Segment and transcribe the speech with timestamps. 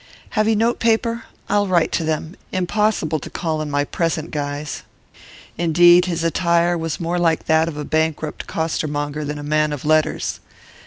[0.31, 1.25] 'Have you note paper?
[1.47, 4.81] I'll write to them; impossible to call in my present guise.'
[5.59, 9.71] Indeed his attire was more like that of a bankrupt costermonger than of a man
[9.71, 10.39] of letters.